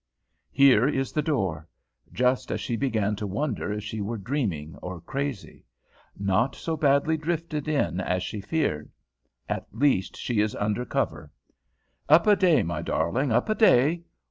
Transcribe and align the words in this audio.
Here 0.49 0.87
is 0.87 1.11
the 1.11 1.21
door; 1.21 1.67
just 2.11 2.49
as 2.51 2.59
she 2.59 2.75
began 2.75 3.15
to 3.17 3.27
wonder 3.27 3.71
if 3.71 3.83
she 3.83 4.01
were 4.01 4.17
dreaming 4.17 4.75
or 4.81 4.99
crazy. 4.99 5.63
Not 6.17 6.55
so 6.55 6.75
badly 6.75 7.17
drifted 7.17 7.67
in 7.67 7.99
as 8.01 8.23
she 8.23 8.41
feared. 8.41 8.89
At 9.47 9.67
least 9.71 10.17
she 10.17 10.39
is 10.41 10.55
under 10.55 10.85
cover. 10.85 11.29
"Up 12.09 12.25
a 12.25 12.35
day, 12.35 12.63
my 12.63 12.81
darling, 12.81 13.31
up 13.31 13.47
a 13.47 13.53
day. 13.53 14.01